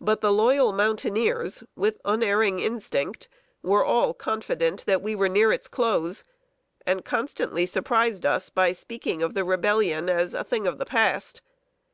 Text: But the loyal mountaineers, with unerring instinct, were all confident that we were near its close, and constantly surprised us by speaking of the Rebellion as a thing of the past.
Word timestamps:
But 0.00 0.22
the 0.22 0.32
loyal 0.32 0.72
mountaineers, 0.72 1.62
with 1.76 2.00
unerring 2.06 2.58
instinct, 2.58 3.28
were 3.62 3.84
all 3.84 4.14
confident 4.14 4.86
that 4.86 5.02
we 5.02 5.14
were 5.14 5.28
near 5.28 5.52
its 5.52 5.68
close, 5.68 6.24
and 6.86 7.04
constantly 7.04 7.66
surprised 7.66 8.24
us 8.24 8.48
by 8.48 8.72
speaking 8.72 9.22
of 9.22 9.34
the 9.34 9.44
Rebellion 9.44 10.08
as 10.08 10.32
a 10.32 10.42
thing 10.42 10.66
of 10.66 10.78
the 10.78 10.86
past. 10.86 11.42